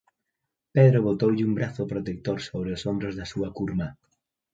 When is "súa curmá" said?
3.33-3.89